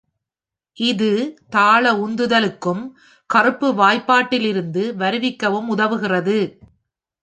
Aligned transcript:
இது 0.77 1.09
தாள 1.49 1.91
உந்துதலுக்கும், 1.97 2.83
கறுப்பு 3.29 3.69
வாய்ப்பாட்டிலிருந்து 3.75 4.85
வருவிக்கவும் 4.97 5.67
உதவுகிறது. 5.67 6.39